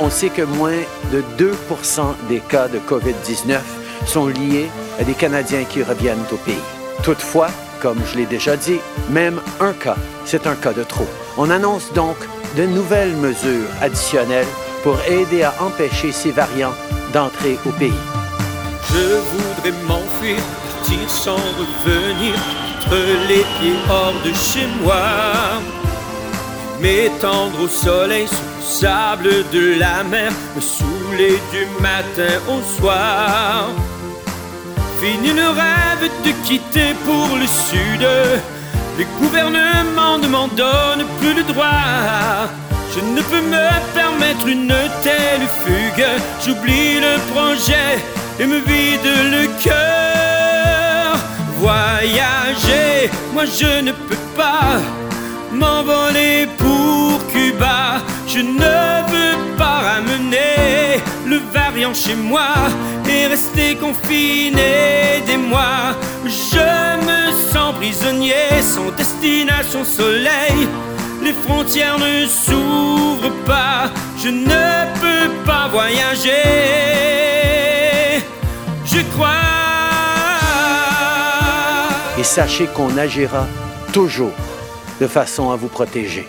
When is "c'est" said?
10.24-10.46